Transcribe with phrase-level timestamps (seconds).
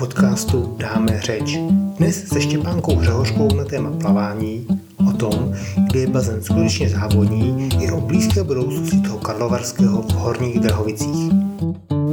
[0.00, 1.56] podcastu Dáme řeč.
[1.98, 4.66] Dnes se Štěpánkou Hřehořkou na téma plavání,
[5.10, 5.54] o tom,
[5.90, 11.32] kdy je bazén skutečně závodní, i o blízké budoucnosti toho Karlovarského v Horních Drahovicích.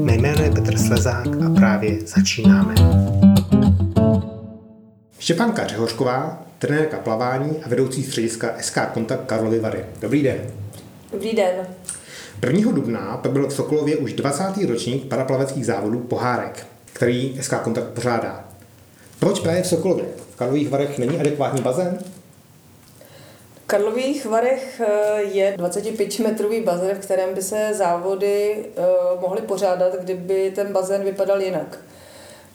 [0.03, 2.75] Mé jméno je Petr Slezák a právě začínáme.
[5.19, 9.85] Štěpánka Řehořková, trenérka plavání a vedoucí střediska SK Kontakt Karlovy Vary.
[10.01, 10.37] Dobrý den.
[11.11, 11.55] Dobrý den.
[12.45, 12.71] 1.
[12.71, 14.43] dubna to byl v Sokolově už 20.
[14.67, 18.43] ročník paraplaveckých závodů Pohárek, který SK Kontakt pořádá.
[19.19, 20.05] Proč právě v Sokolově?
[20.33, 21.97] V Karlových Varech není adekvátní bazén?
[23.63, 28.81] V Karlových Varech eh, je 25-metrový bazén, v kterém by se závody eh,
[29.21, 31.79] mohly pořádat, kdyby ten bazén vypadal jinak.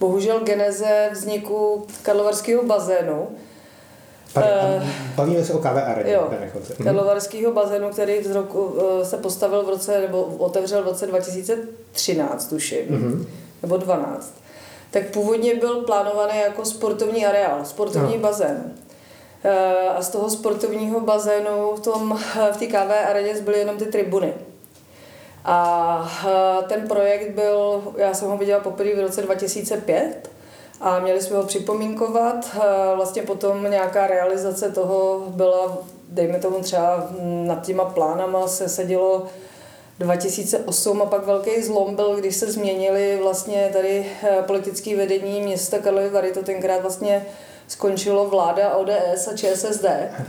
[0.01, 3.29] Bohužel geneze vzniku Karlovarského bazénu
[4.37, 4.83] Uh,
[5.17, 6.17] Bavíme se o KV aréně.
[6.17, 6.85] Mhm.
[6.85, 12.79] Karlovarského bazénu, který z roku, se postavil v roce, nebo otevřel v roce 2013, tuším,
[12.79, 13.27] mm-hmm.
[13.63, 14.35] Nebo 12.
[14.91, 18.23] Tak původně byl plánovaný jako sportovní areál, sportovní no.
[18.23, 18.73] bazén.
[19.97, 22.21] A z toho sportovního bazénu v, tom,
[22.53, 24.35] v té KV areně zbyly jenom ty tribuny.
[25.45, 30.31] A ten projekt byl, já jsem ho viděla poprvé v roce 2005,
[30.81, 32.57] a měli jsme ho připomínkovat.
[32.97, 37.07] Vlastně potom nějaká realizace toho byla, dejme tomu třeba
[37.45, 39.27] nad těma plánama se sedělo
[39.99, 45.79] 2008 a pak velký zlom byl, když se změnili vlastně tady eh, politické vedení města
[45.79, 47.27] Karlovy Vary, to tenkrát vlastně
[47.69, 49.85] skončilo vláda ODS a ČSSD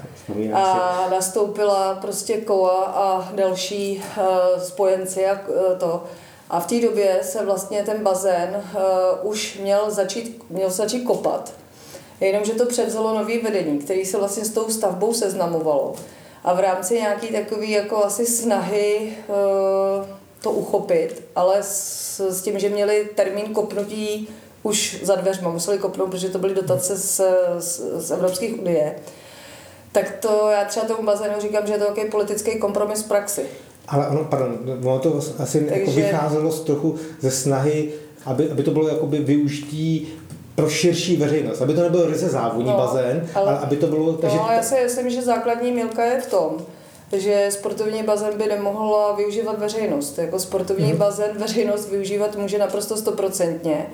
[0.54, 4.22] a nastoupila prostě KOA a další eh,
[4.60, 6.04] spojenci a eh, to.
[6.50, 8.64] A v té době se vlastně ten bazén
[9.22, 11.54] už měl začít, měl začít kopat.
[12.20, 15.96] Jenomže to převzalo nový vedení, který se vlastně s tou stavbou seznamovalo.
[16.44, 20.06] A v rámci nějaký takový jako asi snahy uh,
[20.42, 24.30] to uchopit, ale s, s tím, že měli termín kopnutí
[24.64, 27.22] už za dveřma, museli kopnout, protože to byly dotace z,
[27.60, 28.96] z, z Evropské unie,
[29.92, 33.46] tak to já třeba tomu bazénu říkám, že je to takový politický kompromis v praxi.
[33.88, 35.80] Ale ono, pardon, ono to asi Takže...
[35.80, 37.92] jako vycházelo z trochu ze snahy,
[38.26, 40.14] aby, aby to bylo jakoby využití
[40.56, 44.14] pro širší veřejnost, aby to nebyl ryze závodní no, bazén, ale, ale aby to bylo...
[44.14, 44.38] Takže...
[44.38, 46.58] No, já si myslím, že základní milka je v tom,
[47.12, 50.18] že sportovní bazén by nemohla využívat veřejnost.
[50.18, 50.98] Jako sportovní mm-hmm.
[50.98, 53.88] bazén veřejnost využívat může naprosto stoprocentně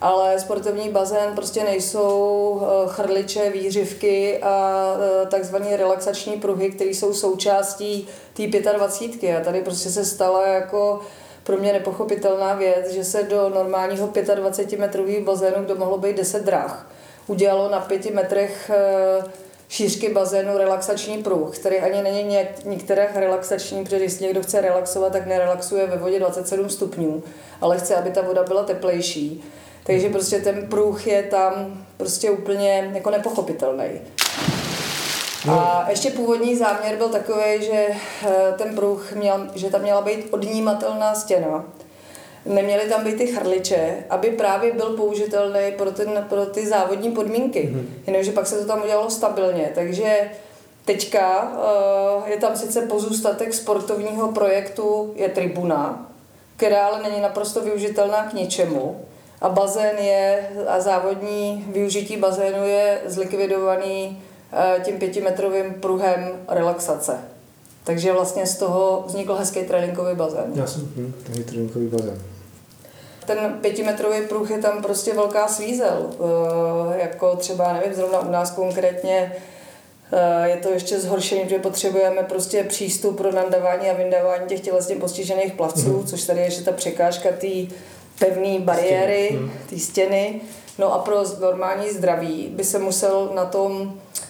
[0.00, 7.14] ale sportovní bazén prostě nejsou eh, chrliče, výřivky a eh, takzvané relaxační pruhy, které jsou
[7.14, 9.36] součástí té 25.
[9.36, 11.00] A tady prostě se stala jako
[11.48, 16.44] pro mě nepochopitelná věc, že se do normálního 25 metrového bazénu, kde mohlo být 10
[16.44, 16.90] dráh,
[17.26, 19.24] udělalo na 5 metrech eh,
[19.68, 25.26] šířky bazénu relaxační pruh, který ani není některé relaxační, protože když někdo chce relaxovat, tak
[25.26, 27.22] nerelaxuje ve vodě 27 stupňů,
[27.60, 29.44] ale chce, aby ta voda byla teplejší.
[29.84, 34.00] Takže prostě ten pruh je tam prostě úplně jako nepochopitelný.
[35.48, 35.60] No.
[35.60, 37.86] A ještě původní záměr byl takový, že
[38.26, 41.64] eh, ten pruh měl, že tam měla být odnímatelná stěna.
[42.46, 47.70] Neměly tam být ty chrliče, aby právě byl použitelný pro, ten, pro ty závodní podmínky.
[47.72, 47.86] Mm-hmm.
[48.06, 49.72] Jenomže pak se to tam udělalo stabilně.
[49.74, 50.30] Takže
[50.84, 56.10] teďka uh, je tam sice pozůstatek sportovního projektu, je tribuna,
[56.56, 59.00] která ale není naprosto využitelná k ničemu.
[59.40, 64.37] A bazén je, a závodní využití bazénu je zlikvidovaný eh,
[64.84, 67.18] tím pětimetrovým pruhem relaxace.
[67.84, 70.52] Takže vlastně z toho vznikl hezký tréninkový bazén.
[70.54, 71.12] Jasně, hm,
[71.46, 72.22] tréninkový bazén.
[73.26, 76.10] Ten pětimetrový pruh je tam prostě velká svízel.
[76.94, 79.32] E, jako třeba, nevím, zrovna u nás konkrétně
[80.12, 84.96] e, je to ještě zhoršení, že potřebujeme prostě přístup pro nandávání a vyndávání těch tělesně
[84.96, 86.06] postižených plavců, mm-hmm.
[86.06, 87.74] což tady je ještě ta překážka té
[88.18, 89.50] pevné bariéry, hmm.
[89.68, 90.40] ty stěny.
[90.78, 94.27] No a pro normální zdraví by se musel na tom eh,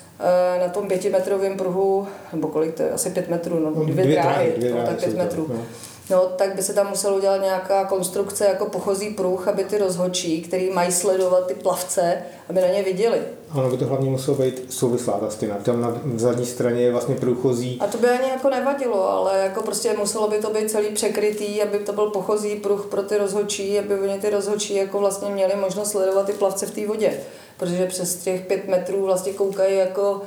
[0.60, 4.52] na tom pětimetrovém pruhu, nebo kolik to je, asi pět metrů, no, dvě, dvě dráhy,
[4.56, 5.46] dvě dráhy no, tak pět metrů.
[5.48, 5.64] No
[6.10, 10.42] no, tak by se tam muselo udělat nějaká konstrukce jako pochozí pruh, aby ty rozhočí,
[10.42, 13.18] který mají sledovat ty plavce, aby na ně viděli.
[13.50, 15.56] Ano, by to hlavně muselo být souvislá ta stěna.
[15.62, 17.78] Tam na zadní straně je vlastně průchozí.
[17.80, 21.62] A to by ani jako nevadilo, ale jako prostě muselo by to být celý překrytý,
[21.62, 25.56] aby to byl pochozí pruh pro ty rozhočí, aby oni ty rozhočí jako vlastně měli
[25.56, 27.20] možnost sledovat ty plavce v té vodě.
[27.58, 30.22] Protože přes těch pět metrů vlastně koukají jako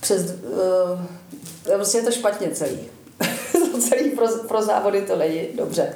[0.00, 0.22] přes...
[0.22, 2.78] Uh, prostě je to špatně celý.
[3.88, 5.94] celý pro, pro závody to není dobře.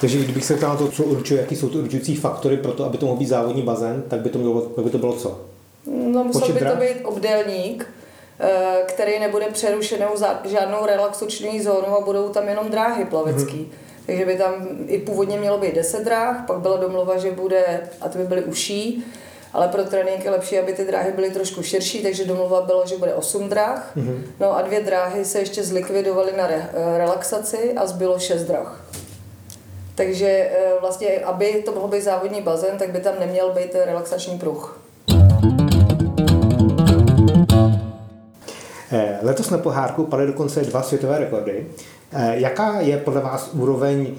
[0.00, 2.84] Takže kdybych se ptal na to, co určuje, jaký jsou to určující faktory pro to,
[2.84, 5.40] aby to mohl být závodní bazén, tak by to, bylo, by to bylo co?
[5.86, 7.86] No, musel by to být obdélník,
[8.40, 10.08] eh, který nebude přerušenou
[10.44, 13.56] žádnou relaxační zónou a budou tam jenom dráhy plavecký.
[13.56, 13.83] Mm-hmm.
[14.06, 14.54] Takže by tam
[14.86, 18.44] i původně mělo být 10 dráh, pak byla domluva, že bude, a ty by byly
[18.44, 19.04] uší,
[19.52, 22.96] ale pro trénink je lepší, aby ty dráhy byly trošku širší, takže domluva bylo, že
[22.96, 23.96] bude 8 dráh.
[23.96, 24.22] Mm-hmm.
[24.40, 28.84] No a dvě dráhy se ještě zlikvidovaly na re, relaxaci a zbylo 6 dráh.
[29.94, 34.38] Takže eh, vlastně, aby to mohl být závodní bazén, tak by tam neměl být relaxační
[34.38, 34.83] pruh.
[39.24, 41.66] Letos na pohárku padly dokonce dva světové rekordy.
[42.12, 44.14] Eh, jaká je podle vás úroveň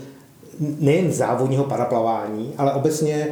[0.60, 3.28] nejen závodního paraplavání, ale obecně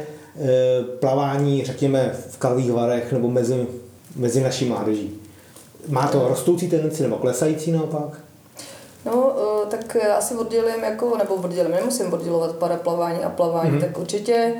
[1.00, 3.66] plavání, řekněme, v Karlových Varech nebo mezi,
[4.16, 5.20] mezi naší mládeží?
[5.88, 8.20] Má to rostoucí tendenci nebo klesající naopak?
[9.06, 13.80] No, eh, tak já si oddělím jako, nebo oddělím, nemusím oddělovat paraplavání a plavání, mm-hmm.
[13.80, 14.54] tak určitě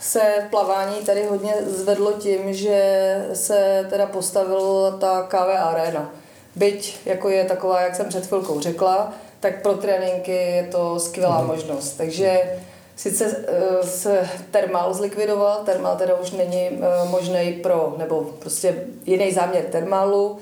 [0.00, 0.20] se
[0.50, 6.10] plavání tady hodně zvedlo tím, že se teda postavila ta KV Arena.
[6.56, 11.42] Byť jako je taková, jak jsem před chvilkou řekla, tak pro tréninky je to skvělá
[11.42, 11.46] mm-hmm.
[11.46, 11.92] možnost.
[11.92, 12.40] Takže
[12.96, 19.32] sice uh, se termál zlikvidoval, termál teda už není uh, možný pro, nebo prostě jiný
[19.32, 20.38] záměr termálu,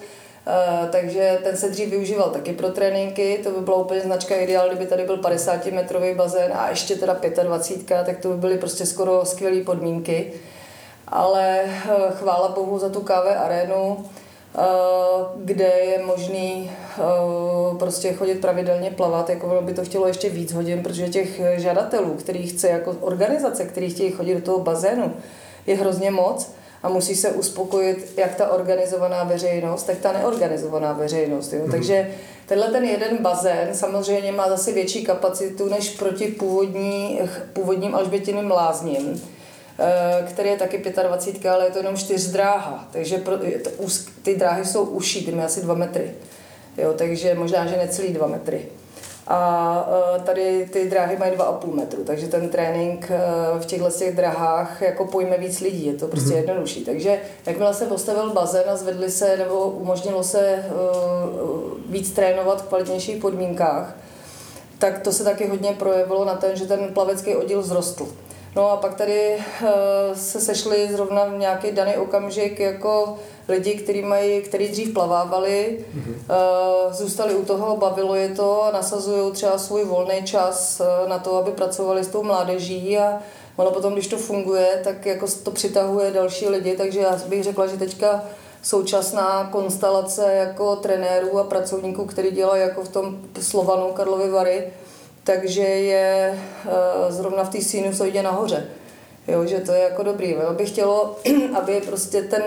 [0.90, 4.86] takže ten se dřív využíval taky pro tréninky, to by byla úplně značka ideál, kdyby
[4.86, 9.24] tady byl 50 metrový bazén a ještě teda 25, tak to by byly prostě skoro
[9.24, 10.32] skvělé podmínky.
[11.08, 14.64] Ale uh, chvála Bohu za tu KV arénu, uh,
[15.36, 16.70] kde je možný
[17.78, 22.46] prostě chodit pravidelně plavat, jako by to chtělo ještě víc hodin, protože těch žadatelů, který
[22.46, 25.12] chce jako organizace, který chtějí chodit do toho bazénu,
[25.66, 26.52] je hrozně moc
[26.82, 31.52] a musí se uspokojit jak ta organizovaná veřejnost, tak ta neorganizovaná veřejnost.
[31.52, 31.60] Jo?
[31.60, 31.70] Mm-hmm.
[31.70, 32.10] Takže
[32.46, 37.20] tenhle ten jeden bazén samozřejmě má zase větší kapacitu než proti původní,
[37.52, 39.22] původním alžbětiným lázním,
[39.78, 43.70] eh, který je taky 25, ale je to jenom čtyřdráha, takže pro, to,
[44.22, 46.14] ty dráhy jsou uší, ty mají asi 2 metry.
[46.78, 48.68] Jo, takže možná, že necelý 2 metry.
[49.32, 53.18] A e, tady ty dráhy mají 2,5 metru, takže ten trénink e,
[53.60, 56.36] v těchto těch drahách jako pojme víc lidí, je to prostě mm-hmm.
[56.36, 56.84] jednodušší.
[56.84, 62.68] Takže jakmile se postavil bazén a zvedli se nebo umožnilo se uh, víc trénovat v
[62.68, 63.96] kvalitnějších podmínkách,
[64.78, 68.08] tak to se taky hodně projevilo na ten, že ten plavecký oddíl vzrostl.
[68.56, 69.68] No a pak tady uh,
[70.14, 73.16] se sešli zrovna v nějaký daný okamžik jako
[73.48, 76.34] lidi, kteří mají, který dřív plavávali, mm-hmm.
[76.90, 81.36] zůstali u toho, bavilo je to a nasazují třeba svůj volný čas uh, na to,
[81.36, 83.18] aby pracovali s tou mládeží a
[83.56, 87.66] ono potom, když to funguje, tak jako to přitahuje další lidi, takže já bych řekla,
[87.66, 88.24] že teďka
[88.62, 94.72] současná konstelace jako trenérů a pracovníků, který dělají jako v tom Slovanu Karlovy Vary,
[95.34, 96.72] takže je uh,
[97.12, 98.66] zrovna v té sinusoidě nahoře.
[99.28, 100.30] Jo, že to je jako dobrý.
[100.30, 100.54] Jo.
[100.56, 101.16] Bych chtělo,
[101.58, 102.42] aby prostě ten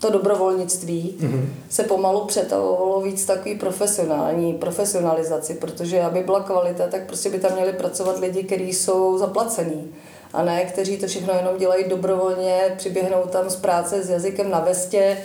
[0.00, 1.46] to dobrovolnictví mm-hmm.
[1.70, 7.52] se pomalu přetavovalo víc takový profesionální, profesionalizaci, protože aby byla kvalita, tak prostě by tam
[7.52, 9.94] měli pracovat lidi, kteří jsou zaplacení
[10.34, 14.60] a ne, kteří to všechno jenom dělají dobrovolně, přiběhnou tam z práce s jazykem na
[14.60, 15.18] vestě,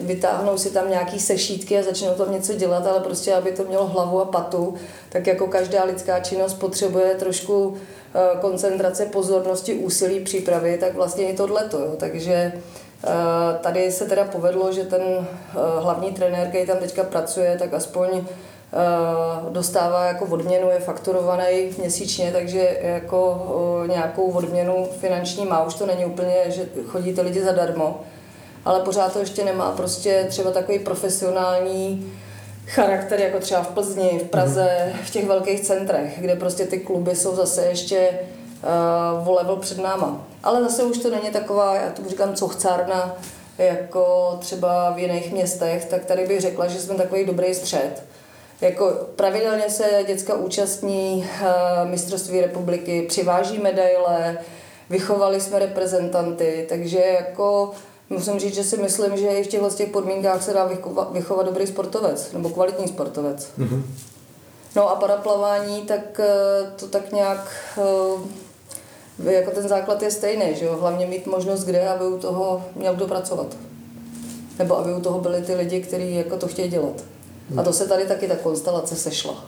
[0.00, 3.86] vytáhnou si tam nějaký sešítky a začnou tam něco dělat, ale prostě, aby to mělo
[3.86, 4.74] hlavu a patu,
[5.08, 7.76] tak jako každá lidská činnost potřebuje trošku
[8.14, 11.80] eh, koncentrace, pozornosti, úsilí, přípravy, tak vlastně i tohleto.
[11.80, 11.92] Jo.
[11.96, 12.52] Takže
[13.04, 15.24] Eh, tady se teda povedlo, že ten eh,
[15.80, 18.24] hlavní trenér, který tam teďka pracuje, tak aspoň
[19.50, 23.46] dostává jako odměnu, je fakturovaný měsíčně, takže jako
[23.86, 25.64] nějakou odměnu finanční má.
[25.64, 28.00] Už to není úplně, že chodí ty lidi zadarmo,
[28.64, 32.12] ale pořád to ještě nemá prostě třeba takový profesionální
[32.66, 34.98] charakter, jako třeba v Plzni, v Praze, mhm.
[35.04, 38.10] v těch velkých centrech, kde prostě ty kluby jsou zase ještě
[39.20, 40.26] uh, o level před náma.
[40.42, 43.16] Ale zase už to není taková, já to říkám, cochcárna,
[43.58, 48.02] jako třeba v jiných městech, tak tady bych řekla, že jsme takový dobrý střed.
[48.60, 54.38] Jako pravidelně se děcka účastní uh, mistrovství republiky, přiváží medaile,
[54.90, 57.70] vychovali jsme reprezentanty, takže jako
[58.10, 61.46] musím říct, že si myslím, že i v těchto těch podmínkách se dá vychovat, vychovat
[61.46, 63.48] dobrý sportovec, nebo kvalitní sportovec.
[63.58, 63.82] Mm-hmm.
[64.76, 67.52] No a paraplavání, tak eh, to tak nějak
[69.24, 70.76] jako ten základ je stejný, že jo?
[70.80, 73.46] hlavně mít možnost kde, aby u toho měl kdo pracovat.
[74.58, 77.02] Nebo aby u toho byli ty lidi, kteří jako to chtějí dělat.
[77.56, 79.44] A to se tady taky ta konstelace sešla.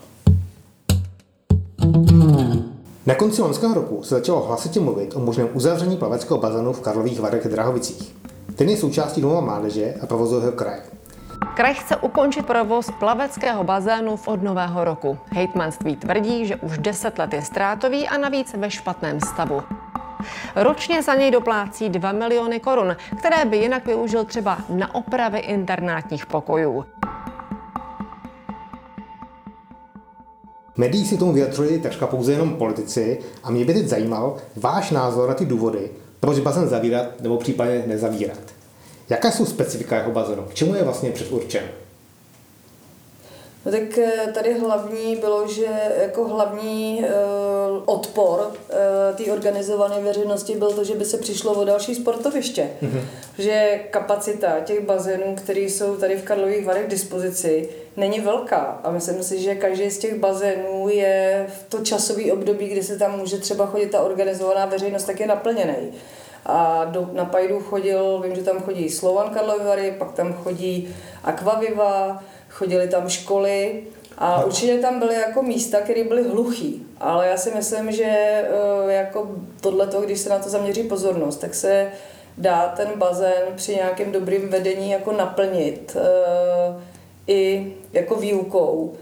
[3.07, 7.21] Na konci loňského roku se začalo hlasitě mluvit o možném uzavření plaveckého bazénu v Karlových
[7.21, 8.15] Varech Drahovicích.
[8.55, 10.81] Ten je součástí domova mládeže a provozuje ho kraj.
[11.57, 15.19] Kraj chce ukončit provoz plaveckého bazénu v od nového roku.
[15.31, 19.63] Hejtmanství tvrdí, že už 10 let je ztrátový a navíc ve špatném stavu.
[20.57, 26.27] Ročně za něj doplácí 2 miliony korun, které by jinak využil třeba na opravy internátních
[26.27, 26.85] pokojů.
[30.79, 35.29] Médií si tomu vyjadřují takřka pouze jenom politici a mě by teď zajímal váš názor
[35.29, 38.39] na ty důvody, proč bazén zavírat nebo případně nezavírat.
[39.09, 40.43] Jaké jsou specifika jeho bazénu?
[40.43, 41.65] K čemu je vlastně předurčen?
[43.67, 45.67] No tak eh, tady hlavní bylo, že
[46.03, 51.65] jako hlavní uh, odpor uh, té organizované veřejnosti byl to, že by se přišlo o
[51.65, 52.71] další sportoviště.
[52.83, 53.01] Mm-hmm.
[53.39, 57.69] Že kapacita těch bazénů, které jsou tady v Karlových Varech k dispozici,
[57.99, 58.81] není velká.
[58.85, 62.99] A myslím si, že každý z těch bazénů je v to časové období, kdy se
[62.99, 65.93] tam může třeba chodit ta organizovaná veřejnost, tak je naplněný.
[66.47, 70.95] A do, na Pajdu chodil, vím, že tam chodí Slovan Karlovy Vary, pak tam chodí
[71.25, 73.83] Aquaviva, chodili tam školy
[74.19, 76.87] a určitě tam byly jako místa, které byly hluchý.
[77.01, 81.55] Ale já si myslím, že eh, jako tohleto, když se na to zaměří pozornost, tak
[81.55, 81.93] se
[82.39, 86.98] dá ten bazén při nějakém dobrým vedení jako naplnit eh,
[87.29, 88.95] i jako výukou,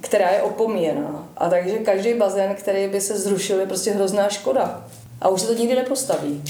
[0.00, 1.28] která je opomíjená.
[1.36, 4.84] A takže každý bazén, který by se zrušil, je prostě hrozná škoda.
[5.20, 6.42] A už se to nikdy nepostaví.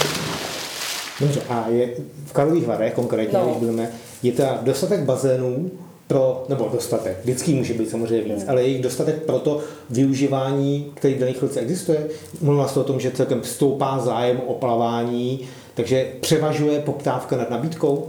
[1.20, 1.88] Dobře, a je
[2.26, 3.44] v Karlových Varech konkrétně, no.
[3.44, 3.90] když budeme,
[4.22, 5.70] je ta dostatek bazénů
[6.06, 8.50] pro, nebo dostatek, vždycky může být samozřejmě víc, hmm.
[8.50, 9.60] ale je jich dostatek pro to
[9.90, 12.08] využívání, který v daných chvíli existuje.
[12.40, 18.08] Mluvila jste o tom, že celkem stoupá zájem o plavání, takže převažuje poptávka nad nabídkou?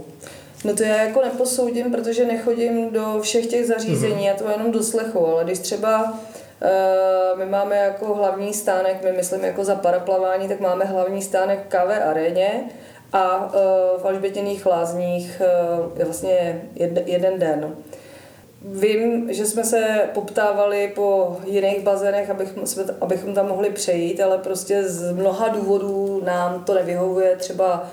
[0.64, 4.26] No to já jako neposoudím, protože nechodím do všech těch zařízení, mm-hmm.
[4.26, 9.44] já to jenom doslechu, ale když třeba uh, my máme jako hlavní stánek, my myslím
[9.44, 12.64] jako za paraplavání, tak máme hlavní stánek v KV aréně
[13.12, 15.42] a uh, v Alžbětěných lázních
[15.80, 17.76] uh, je vlastně jed, jeden den.
[18.64, 22.64] Vím, že jsme se poptávali po jiných bazénech, abychom,
[23.00, 27.36] abychom tam mohli přejít, ale prostě z mnoha důvodů nám to nevyhovuje.
[27.36, 27.88] Třeba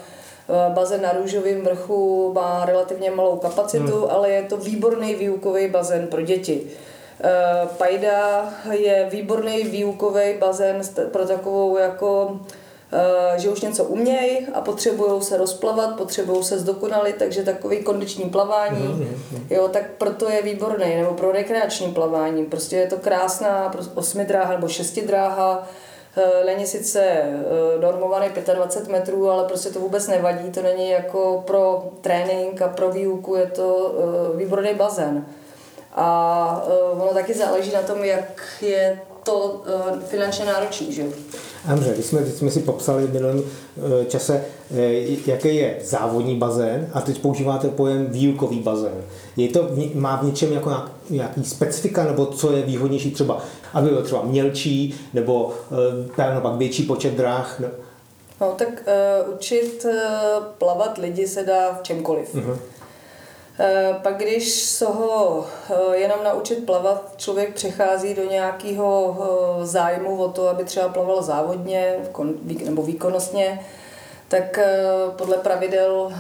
[0.70, 4.10] bazén na Růžovém vrchu má relativně malou kapacitu, hmm.
[4.10, 6.62] ale je to výborný výukový bazén pro děti.
[7.24, 12.40] Eh, Pajda je výborný výukový bazén pro takovou jako
[12.94, 18.30] eh, že už něco umějí a potřebují se rozplavat, potřebují se zdokonalit, takže takový kondiční
[18.30, 19.42] plavání, mm-hmm.
[19.50, 22.46] jo, tak proto je výborný, nebo pro rekreační plavání.
[22.46, 25.89] Prostě je to krásná osmidráha nebo šestidráha, Eh,
[26.46, 30.52] není sice eh, normovaný 25 metrů, ale prostě to vůbec nevadí.
[30.52, 33.96] To není jako pro trénink a pro výuku, je to
[34.34, 35.26] eh, výborný bazén.
[35.96, 39.62] A ono taky záleží na tom, jak je to
[40.08, 40.94] finančně náročný.
[40.94, 41.04] Že?
[41.70, 43.44] Dobře, když jsme, když jsme si popsali v minulém
[44.08, 44.46] čase,
[45.26, 49.04] jaký je závodní bazén a teď používáte pojem výukový bazén.
[49.38, 50.74] Je to, má v něčem jako
[51.10, 53.42] nějaký specifika, nebo co je výhodnější třeba
[53.74, 55.54] aby byl třeba mělčí nebo
[56.42, 57.60] pak větší počet dráh.
[57.60, 57.68] No,
[58.42, 58.68] no tak
[59.28, 62.36] uh, učit uh, plavat lidi se dá v čemkoliv.
[62.36, 62.58] Uh-huh.
[63.60, 70.18] Uh, pak když se ho uh, jenom naučit plavat, člověk přechází do nějakého uh, zájmu
[70.18, 71.96] o to, aby třeba plaval závodně
[72.66, 73.66] nebo výkonnostně,
[74.28, 74.60] tak
[75.18, 76.14] podle pravidel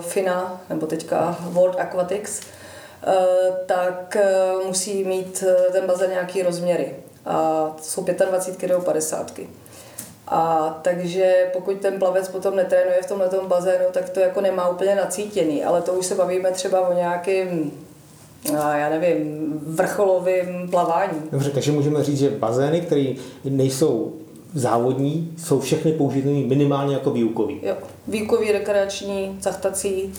[0.00, 2.40] FINA, nebo teďka World Aquatics,
[3.06, 6.96] Eh, tak eh, musí mít eh, ten bazén nějaký rozměry.
[7.26, 9.40] A jsou 25 nebo 50.
[10.30, 14.94] A takže pokud ten plavec potom netrénuje v tomhle bazénu, tak to jako nemá úplně
[14.94, 15.64] nacítěný.
[15.64, 17.72] Ale to už se bavíme třeba o nějakým
[18.52, 21.18] já nevím, vrcholovým plavání.
[21.32, 24.12] Dobře, takže můžeme říct, že bazény, které nejsou
[24.54, 27.60] závodní, jsou všechny použitelné minimálně jako výukový.
[27.62, 27.74] Jo,
[28.08, 30.12] výukový, rekreační, cachtací,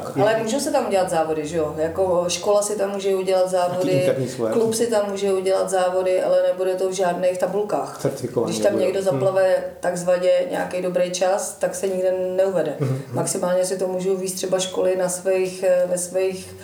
[0.00, 1.74] tak, Ale můžou se tam udělat závody, že jo?
[1.76, 4.14] Jako škola si tam může udělat závody,
[4.52, 8.00] klub si tam může udělat závody, ale nebude to v žádných tabulkách.
[8.44, 9.10] Když tam někdo hmm.
[9.10, 9.64] zaplave hmm.
[9.80, 12.76] takzvaně nějaký dobrý čas, tak se nikde neuvede.
[12.80, 13.02] Hmm.
[13.12, 16.56] Maximálně si to můžou víc třeba školy na svých, eh, ve svých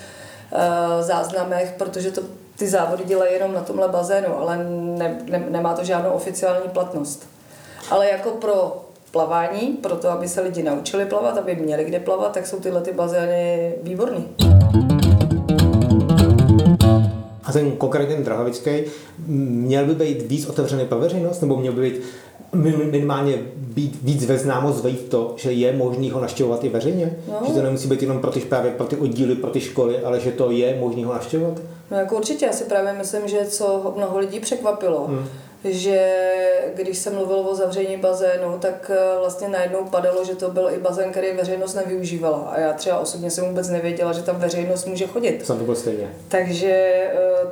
[0.52, 0.58] uh,
[1.02, 2.20] záznamech, protože to
[2.56, 4.56] ty závody dělají jenom na tomhle bazénu, ale
[4.99, 7.26] ne, ne, nemá to žádnou oficiální platnost.
[7.90, 12.32] Ale jako pro plavání, pro to, aby se lidi naučili plavat, aby měli kde plavat,
[12.32, 14.28] tak jsou tyhle ty bazény výborný.
[17.44, 18.70] A ten konkrétně Drahovický
[19.26, 22.02] měl by být víc otevřený pro veřejnost, nebo měl by být
[22.90, 27.16] minimálně být víc ve známost vejít to, že je možný ho naštěvovat i veřejně?
[27.28, 27.46] No.
[27.46, 30.20] Že to nemusí být jenom pro ty, právě pro ty oddíly, pro ty školy, ale
[30.20, 31.60] že to je možný ho naštěvovat?
[31.90, 35.26] No jako určitě, já si právě myslím, že co mnoho lidí překvapilo, hmm
[35.64, 36.30] že
[36.74, 40.78] když jsem mluvil o zavření bazénu, tak eh, vlastně najednou padalo, že to byl i
[40.78, 42.38] bazén, který veřejnost nevyužívala.
[42.38, 45.46] A já třeba osobně jsem vůbec nevěděla, že tam veřejnost může chodit.
[45.46, 46.08] Jsem to byl stejně.
[46.28, 47.04] Takže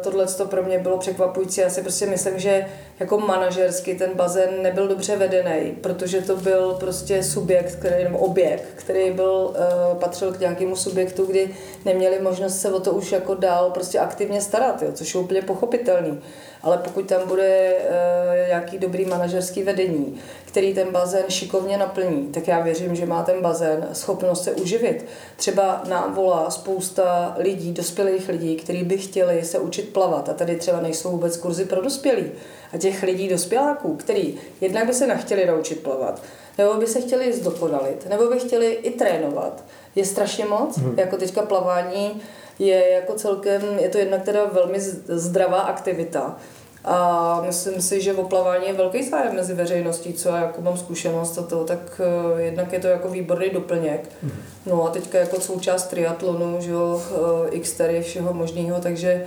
[0.02, 1.60] tohle to pro mě bylo překvapující.
[1.60, 2.66] Já si prostě myslím, že
[3.00, 8.64] jako manažersky ten bazén nebyl dobře vedený, protože to byl prostě subjekt, který, nebo objekt,
[8.75, 11.50] který byl, uh, patřil k nějakému subjektu, kdy
[11.85, 15.43] neměli možnost se o to už jako dál prostě aktivně starat, jo, což je úplně
[15.43, 16.21] pochopitelný.
[16.62, 22.49] Ale pokud tam bude uh, nějaký dobrý manažerský vedení, který ten bazén šikovně naplní, tak
[22.49, 25.05] já věřím, že má ten bazén schopnost se uživit.
[25.37, 30.57] Třeba nám volá spousta lidí, dospělých lidí, kteří by chtěli se učit plavat a tady
[30.57, 32.31] třeba nejsou vůbec kurzy pro dospělí.
[32.73, 36.23] A těch lidí dospěláků, který jednak by se nechtěli naučit plavat,
[36.59, 39.64] nebo by se chtěli zdokonalit, nebo by chtěli i trénovat,
[39.95, 40.99] je strašně moc, hmm.
[40.99, 42.23] jako teďka plavání
[42.59, 46.37] je jako celkem, je to jednak teda velmi zdravá aktivita.
[46.85, 51.38] A myslím si, že oplavání je velký zájem mezi veřejností, co já jako mám zkušenost
[51.38, 52.00] a to, tak
[52.32, 54.11] uh, jednak je to jako výborný doplněk.
[54.23, 54.32] Mm.
[54.66, 59.26] No a teďka jako součást triatlonu, že jo, uh, x je všeho možného, takže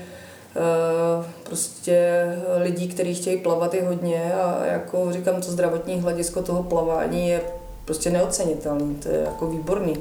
[0.56, 2.26] uh, prostě
[2.58, 7.42] lidí, kteří chtějí plavat je hodně a jako říkám, to zdravotní hledisko toho plavání je
[7.86, 9.94] prostě neocenitelný, to je jako výborný.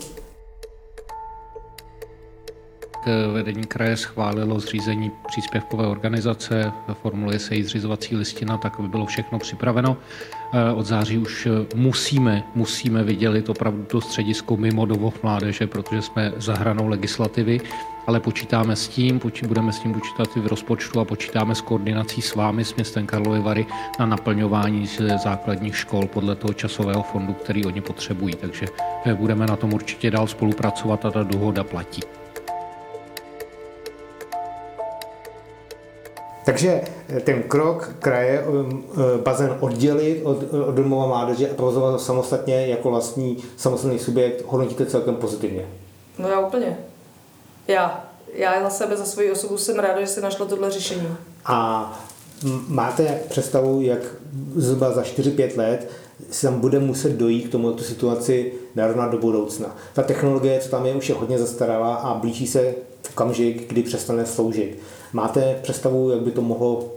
[3.32, 9.38] Vedení kraje schválilo zřízení příspěvkové organizace, formuluje se její zřizovací listina, tak aby bylo všechno
[9.38, 9.96] připraveno.
[10.52, 16.32] Eh, od září už musíme, musíme vydělit opravdu to středisko mimo domov mládeže, protože jsme
[16.36, 17.60] za hranou legislativy,
[18.06, 22.22] ale počítáme s tím, budeme s tím počítat i v rozpočtu a počítáme s koordinací
[22.22, 23.66] s vámi, s městem Karlovy Vary
[23.98, 24.88] na naplňování
[25.22, 28.34] základních škol podle toho časového fondu, který oni potřebují.
[28.34, 28.66] Takže
[29.04, 32.19] eh, budeme na tom určitě dál spolupracovat a ta dohoda platí.
[36.50, 41.92] Takže eh, ten krok kraje um, eh, bazén oddělit od, od domova mládeže a provozovat
[41.92, 45.68] ho samostatně jako vlastní samostatný subjekt hodnotíte celkem pozitivně?
[46.18, 46.78] No já úplně.
[47.68, 48.04] Já.
[48.34, 51.16] Já za sebe, za svoji osobu jsem ráda, že se našlo tohle řešení.
[51.44, 52.00] A
[52.68, 53.98] máte představu, jak
[54.56, 55.88] zhruba za 4-5 let
[56.30, 59.76] se tam bude muset dojít k tomu tu situaci narovnat do budoucna.
[59.94, 62.74] Ta technologie, co tam je, už je hodně zastaralá a blíží se
[63.10, 64.78] okamžik, kdy přestane sloužit.
[65.12, 66.88] Máte představu, jak by to mohlo,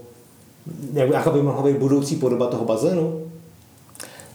[0.92, 3.30] jak, jaká by mohla být budoucí podoba toho bazénu?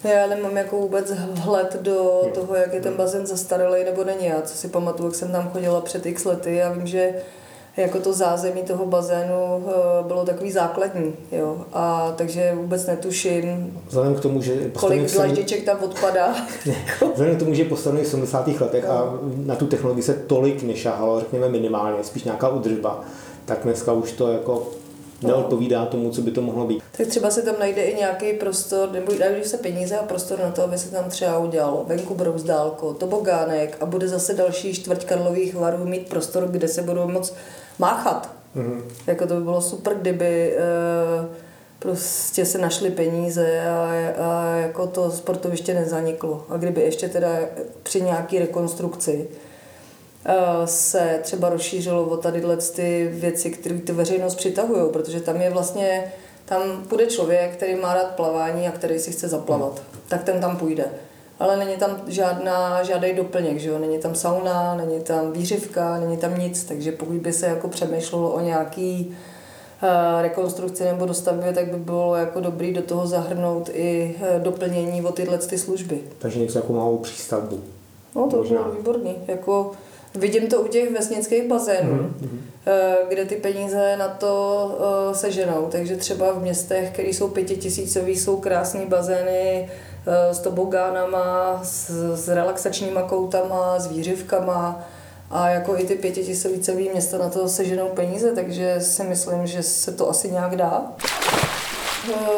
[0.03, 4.25] Já nemám jako vůbec vhled do toho, jak je ten bazén zastaralý nebo není.
[4.25, 7.13] Já co si pamatuju, jak jsem tam chodila před x lety a vím, že
[7.77, 11.57] jako to zázemí toho bazénu eh, bylo takový základní, jo.
[11.73, 16.35] A takže vůbec netuším, Vzhledem k tomu, že kolik dlaždiček tam odpadá.
[17.13, 18.47] Vzhledem k tomu, že postavený v 70.
[18.47, 18.91] letech no.
[18.91, 23.01] a na tu technologii se tolik nešáhalo, řekněme minimálně, spíš nějaká udržba,
[23.45, 24.67] tak dneska už to jako
[25.21, 26.83] neodpovídá tomu, co by to mohlo být.
[26.97, 30.51] Tak třeba se tam najde i nějaký prostor, nebo když se peníze a prostor na
[30.51, 35.55] to, aby se tam třeba udělalo venku brouzdálko, tobogánek a bude zase další čtvrť Karlových
[35.55, 37.33] varů mít prostor, kde se budou moc
[37.79, 38.29] máchat.
[38.55, 38.81] Mm-hmm.
[39.07, 40.59] Jako to by bylo super, kdyby e,
[41.79, 46.45] prostě se našly peníze a, a jako to sportoviště nezaniklo.
[46.49, 47.29] A kdyby ještě teda
[47.83, 49.27] při nějaký rekonstrukci
[50.65, 52.41] se třeba rozšířilo o tady
[52.75, 56.13] ty věci, které ty veřejnost přitahují, protože tam je vlastně,
[56.45, 60.57] tam půjde člověk, který má rád plavání a který si chce zaplavat, tak ten tam
[60.57, 60.85] půjde.
[61.39, 63.79] Ale není tam žádná, žádný doplněk, že jo?
[63.79, 68.31] není tam sauna, není tam výřivka, není tam nic, takže pokud by se jako přemýšlelo
[68.31, 69.15] o nějaký
[69.83, 75.05] uh, rekonstrukci nebo dostavbě, tak by bylo jako dobrý do toho zahrnout i uh, doplnění
[75.05, 75.99] o tyhle ty služby.
[76.17, 77.59] Takže něco jako malou přístavbu.
[78.15, 79.15] No to by bylo výborný.
[79.27, 79.71] Jako,
[80.15, 82.39] Vidím to u těch vesnických bazénů, mm-hmm.
[83.09, 84.65] kde ty peníze na to
[85.07, 85.67] uh, seženou.
[85.71, 92.27] Takže třeba v městech, které jsou pětitisícový, jsou krásné bazény uh, s tobogánama, s, s
[92.27, 94.87] relaxačníma koutama, s výřivkama
[95.31, 99.91] a jako i ty pětitisícové města na to seženou peníze, takže si myslím, že se
[99.91, 100.91] to asi nějak dá.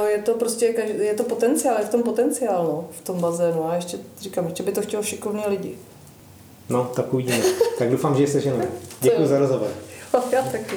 [0.08, 0.66] Je to prostě,
[0.98, 4.64] je to potenciál, je v tom potenciál no, v tom bazénu a ještě říkám, ještě
[4.64, 5.78] by to chtělo šikovní lidi.
[6.72, 7.40] No, tak uvidíme.
[7.78, 8.68] tak doufám, že se ženeme.
[9.02, 9.68] Děkuji za rozhovor.
[10.32, 10.76] Já taky.